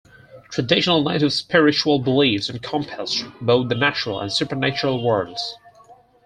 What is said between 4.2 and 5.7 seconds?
supernatural worlds.